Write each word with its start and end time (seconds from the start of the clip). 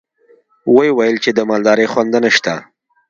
ويې 0.75 0.91
ويل 0.97 1.17
چې 1.23 1.31
د 1.37 1.39
مالدارۍ 1.49 1.87
خونده 1.93 2.19
نشته. 2.25 2.53